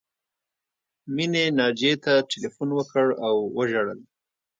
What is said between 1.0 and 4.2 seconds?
مینې ناجیې ته ټیلیفون وکړ او وژړل